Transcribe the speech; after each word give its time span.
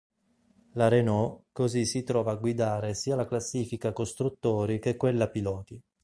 La 0.71 0.87
Renault 0.87 1.43
così 1.51 1.85
si 1.85 2.01
trova 2.01 2.31
a 2.31 2.35
guidare 2.37 2.95
sia 2.95 3.15
la 3.15 3.27
classifica 3.27 3.93
costruttori 3.93 4.79
che 4.79 4.97
quella 4.97 5.29
piloti. 5.29 5.79